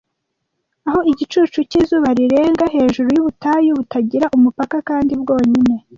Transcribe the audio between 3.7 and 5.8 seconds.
butagira umupaka kandi bwonyine,